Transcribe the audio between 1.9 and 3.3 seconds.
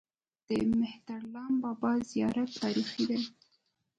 زیارت تاریخي دی